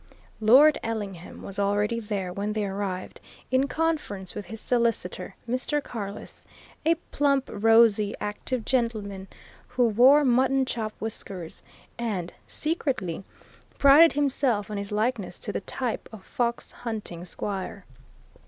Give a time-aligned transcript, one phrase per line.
[0.39, 5.79] Lord Ellingham was already there when they arrived in conference with his solicitor, Mr.
[5.79, 6.43] Carless,
[6.83, 9.27] a plump, rosy, active gentleman
[9.67, 11.61] who wore mutton chop whiskers
[11.99, 13.23] and secretly
[13.77, 17.85] prided himself on his likeness to the type of fox hunting squire.